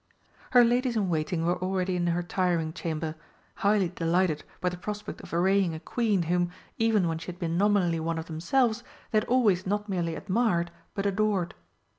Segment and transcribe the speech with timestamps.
[0.49, 3.13] Her ladies in waiting were already in her Tiring Chamber,
[3.57, 7.55] highly delighted by the prospect of arraying a Queen whom, even when she had been
[7.55, 11.53] nominally one of themselves, they had always not merely admired but adored.